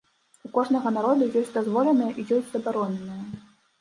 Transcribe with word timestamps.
У 0.47 0.49
кожнага 0.55 0.93
народа 0.95 1.27
ёсць 1.41 1.53
дазволенае 1.57 2.11
і 2.19 2.27
ёсць 2.39 2.51
забароненае. 2.55 3.23